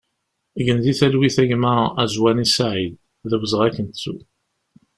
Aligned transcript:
Gen 0.65 0.79
di 0.83 0.93
talwit 0.99 1.37
a 1.43 1.45
gma 1.49 1.75
Azwani 2.03 2.45
Saïd, 2.55 2.93
d 3.29 3.31
awezɣi 3.35 3.63
ad 3.67 3.73
k-nettu! 3.75 4.15